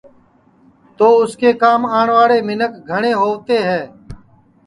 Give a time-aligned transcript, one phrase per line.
[0.97, 3.81] تو اُس کے کام آوڻْواݪے مینکھ گھڻْے ہووتے ہے